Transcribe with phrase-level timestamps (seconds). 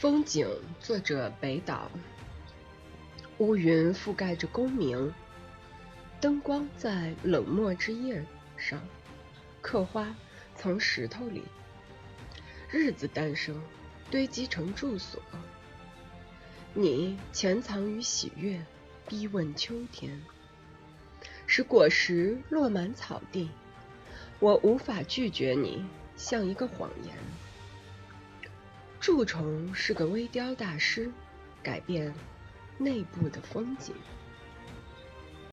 [0.00, 0.46] 风景，
[0.78, 1.90] 作者北岛。
[3.38, 5.12] 乌云覆盖着功名，
[6.20, 8.24] 灯光在冷漠之夜
[8.56, 8.80] 上
[9.60, 10.14] 刻花
[10.54, 11.42] 从石头里，
[12.70, 13.60] 日子诞生，
[14.08, 15.20] 堆积成住所。
[16.74, 18.64] 你潜藏于喜悦，
[19.08, 20.22] 逼问秋天，
[21.48, 23.50] 使果实落满草地。
[24.38, 25.84] 我无法拒绝你，
[26.16, 27.16] 像一个谎言。
[29.08, 31.10] 蛀虫是个微雕大师，
[31.62, 32.12] 改变
[32.76, 33.94] 内部的风景。